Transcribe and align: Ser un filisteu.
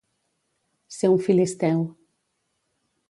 Ser 0.95 1.11
un 1.15 1.19
filisteu. 1.27 1.79